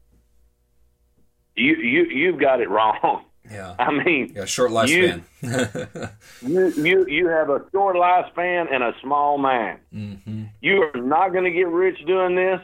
you 1.54 1.76
you 1.76 2.04
you've 2.04 2.40
got 2.40 2.60
it 2.60 2.70
wrong. 2.70 3.24
Yeah. 3.50 3.74
I 3.78 3.90
mean, 3.90 4.32
yeah, 4.34 4.44
short 4.44 4.70
lifespan. 4.70 5.22
You, 5.42 6.08
you 6.42 6.68
you 6.82 7.06
you 7.06 7.28
have 7.28 7.50
a 7.50 7.64
short 7.72 7.96
lifespan 7.96 8.72
and 8.72 8.82
a 8.82 8.94
small 9.02 9.38
mind. 9.38 9.80
mm-hmm. 9.94 10.44
You 10.60 10.82
are 10.82 11.00
not 11.00 11.32
going 11.32 11.44
to 11.44 11.50
get 11.50 11.68
rich 11.68 11.98
doing 12.06 12.34
this. 12.36 12.60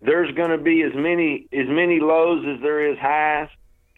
There's 0.00 0.34
going 0.34 0.50
to 0.50 0.58
be 0.58 0.82
as 0.82 0.92
many 0.94 1.46
as 1.52 1.66
many 1.68 2.00
lows 2.00 2.44
as 2.46 2.60
there 2.62 2.90
is 2.90 2.98
highs. 2.98 3.48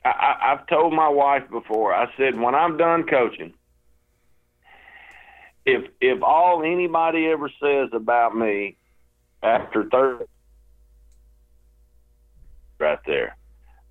I, 0.05 0.09
I, 0.09 0.53
I've 0.53 0.67
told 0.67 0.93
my 0.93 1.09
wife 1.09 1.49
before. 1.51 1.93
I 1.93 2.07
said 2.17 2.39
when 2.39 2.55
I'm 2.55 2.77
done 2.77 3.05
coaching, 3.05 3.53
if 5.67 5.91
if 6.01 6.23
all 6.23 6.63
anybody 6.63 7.27
ever 7.27 7.51
says 7.61 7.91
about 7.93 8.35
me 8.37 8.77
after 9.43 9.85
thirty, 9.91 10.25
right 12.79 13.01
there, 13.05 13.37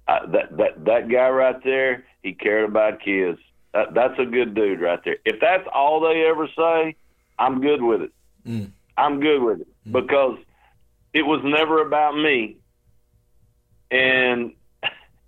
uh, 0.07 0.25
that 0.27 0.57
that 0.57 0.85
that 0.85 1.09
guy 1.09 1.29
right 1.29 1.61
there, 1.63 2.05
he 2.23 2.33
cared 2.33 2.69
about 2.69 3.01
kids. 3.01 3.39
That, 3.73 3.93
that's 3.93 4.17
a 4.17 4.25
good 4.25 4.55
dude 4.55 4.79
right 4.79 4.99
there. 5.03 5.17
If 5.25 5.41
that's 5.41 5.67
all 5.73 5.99
they 5.99 6.25
ever 6.25 6.47
say, 6.57 6.95
I'm 7.37 7.59
good 7.59 7.81
with 7.81 8.03
it. 8.03 8.13
Mm. 8.47 8.71
I'm 8.97 9.19
good 9.19 9.43
with 9.43 9.61
it 9.61 9.67
because 9.91 10.37
it 11.13 11.23
was 11.23 11.41
never 11.43 11.81
about 11.81 12.15
me. 12.15 12.57
And 13.91 14.53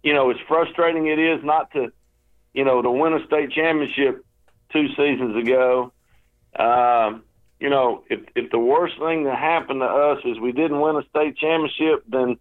you 0.02 0.14
know, 0.14 0.32
as 0.32 0.38
frustrating 0.48 1.08
it 1.08 1.20
is 1.20 1.44
not 1.44 1.72
to, 1.74 1.92
you 2.54 2.64
know, 2.64 2.82
to 2.82 2.90
win 2.90 3.14
a 3.14 3.26
state 3.26 3.52
championship 3.52 4.24
two 4.72 4.88
seasons 4.96 5.36
ago. 5.36 5.92
Um, 6.58 7.24
you 7.60 7.70
know, 7.70 8.04
if 8.10 8.20
if 8.36 8.52
the 8.52 8.60
worst 8.60 8.96
thing 9.00 9.24
that 9.26 9.38
happened 9.38 9.82
to 9.82 9.86
us 9.86 10.20
is 10.26 10.40
we 10.40 10.52
didn't 10.52 10.80
win 10.80 10.96
a 10.96 11.04
state 11.10 11.38
championship, 11.38 12.04
then 12.08 12.38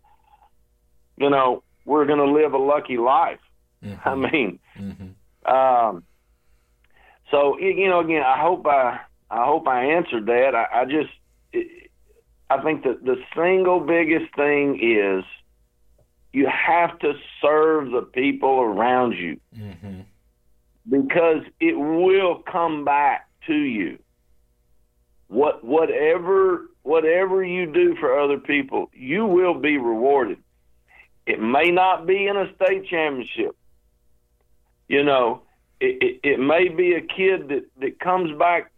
you 1.16 1.30
know 1.30 1.62
we're 1.84 2.04
going 2.06 2.18
to 2.18 2.30
live 2.30 2.52
a 2.52 2.58
lucky 2.58 2.98
life. 2.98 3.40
Mm-hmm. 3.84 4.08
I 4.08 4.14
mean, 4.14 4.58
Mm-hmm. 4.78 5.54
um, 5.54 6.02
so 7.30 7.58
you 7.58 7.88
know, 7.88 8.00
again, 8.00 8.22
I 8.22 8.40
hope 8.40 8.66
I 8.66 9.00
I 9.30 9.44
hope 9.44 9.66
I 9.68 9.84
answered 9.84 10.26
that. 10.26 10.54
I, 10.54 10.82
I 10.82 10.84
just 10.84 11.10
I 12.48 12.62
think 12.62 12.84
that 12.84 13.04
the 13.04 13.16
single 13.34 13.80
biggest 13.80 14.34
thing 14.36 14.78
is 14.80 15.24
you 16.32 16.46
have 16.48 16.98
to 17.00 17.14
serve 17.42 17.90
the 17.90 18.02
people 18.02 18.60
around 18.60 19.12
you 19.14 19.40
Mm-hmm. 19.56 20.00
because 20.88 21.42
it 21.60 21.78
will 21.78 22.42
come 22.50 22.84
back 22.84 23.28
to 23.46 23.54
you. 23.54 23.98
What 25.28 25.64
whatever 25.64 26.66
whatever 26.82 27.42
you 27.44 27.66
do 27.72 27.96
for 27.96 28.18
other 28.18 28.38
people, 28.38 28.90
you 28.94 29.26
will 29.26 29.54
be 29.54 29.76
rewarded. 29.76 30.38
It 31.26 31.40
may 31.40 31.70
not 31.70 32.06
be 32.06 32.26
in 32.26 32.36
a 32.36 32.54
state 32.54 32.86
championship. 32.86 33.56
You 34.88 35.02
know, 35.02 35.42
it, 35.80 36.00
it, 36.00 36.20
it 36.34 36.38
may 36.38 36.68
be 36.68 36.92
a 36.94 37.00
kid 37.00 37.48
that, 37.48 37.64
that 37.80 37.98
comes 37.98 38.36
back 38.38 38.70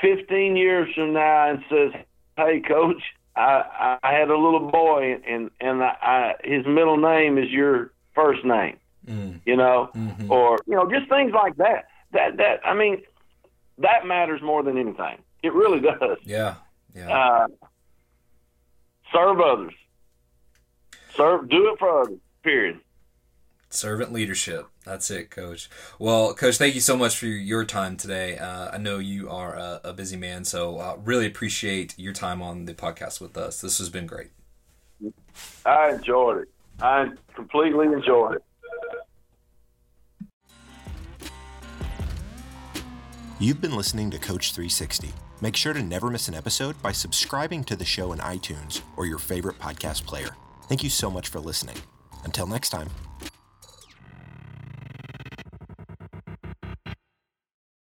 15 0.00 0.56
years 0.56 0.92
from 0.94 1.12
now 1.12 1.50
and 1.50 1.62
says, 1.70 1.92
"Hey, 2.36 2.60
coach, 2.60 3.00
I, 3.36 3.98
I 4.02 4.12
had 4.12 4.30
a 4.30 4.36
little 4.36 4.70
boy, 4.70 5.20
and 5.24 5.50
and 5.60 5.84
I, 5.84 5.96
I, 6.02 6.34
his 6.42 6.66
middle 6.66 6.96
name 6.96 7.38
is 7.38 7.48
your 7.50 7.92
first 8.14 8.44
name." 8.44 8.76
Mm. 9.06 9.40
You 9.46 9.56
know, 9.56 9.90
Mhm. 9.96 10.28
or 10.30 10.58
you 10.66 10.74
know, 10.74 10.90
just 10.90 11.08
things 11.08 11.32
like 11.32 11.56
that. 11.56 11.86
That 12.12 12.38
that 12.38 12.60
I 12.66 12.74
mean, 12.74 13.02
that 13.78 14.04
matters 14.04 14.42
more 14.42 14.64
than 14.64 14.76
anything. 14.76 15.18
It 15.42 15.52
really 15.52 15.80
does. 15.80 16.18
Yeah. 16.24 16.56
Yeah. 16.94 17.08
Uh, 17.08 17.46
serve 19.12 19.40
others. 19.40 19.72
Serve. 21.14 21.48
Do 21.48 21.72
it 21.72 21.78
for 21.78 22.02
others. 22.02 22.18
Period. 22.42 22.80
Servant 23.68 24.12
leadership. 24.12 24.66
That's 24.84 25.10
it, 25.10 25.30
Coach. 25.30 25.70
Well, 25.98 26.34
Coach, 26.34 26.58
thank 26.58 26.74
you 26.74 26.80
so 26.80 26.96
much 26.96 27.16
for 27.16 27.26
your 27.26 27.64
time 27.64 27.96
today. 27.96 28.36
Uh, 28.36 28.70
I 28.72 28.78
know 28.78 28.98
you 28.98 29.30
are 29.30 29.54
a, 29.54 29.80
a 29.84 29.92
busy 29.92 30.16
man, 30.16 30.44
so 30.44 30.78
uh, 30.78 30.96
really 31.04 31.26
appreciate 31.26 31.96
your 31.96 32.12
time 32.12 32.42
on 32.42 32.64
the 32.64 32.74
podcast 32.74 33.20
with 33.20 33.36
us. 33.36 33.60
This 33.60 33.78
has 33.78 33.88
been 33.88 34.06
great. 34.06 34.30
I 35.64 35.90
enjoyed 35.90 36.42
it. 36.42 36.48
I 36.80 37.10
completely 37.34 37.86
enjoyed 37.86 38.36
it. 38.36 38.42
You've 43.40 43.62
been 43.62 43.74
listening 43.74 44.10
to 44.10 44.18
Coach 44.18 44.52
360. 44.52 45.14
Make 45.40 45.56
sure 45.56 45.72
to 45.72 45.82
never 45.82 46.10
miss 46.10 46.28
an 46.28 46.34
episode 46.34 46.80
by 46.82 46.92
subscribing 46.92 47.64
to 47.64 47.74
the 47.74 47.86
show 47.86 48.12
in 48.12 48.18
iTunes 48.18 48.82
or 48.98 49.06
your 49.06 49.16
favorite 49.16 49.58
podcast 49.58 50.04
player. 50.04 50.36
Thank 50.64 50.84
you 50.84 50.90
so 50.90 51.10
much 51.10 51.28
for 51.28 51.40
listening. 51.40 51.76
Until 52.22 52.46
next 52.46 52.68
time. 52.68 52.90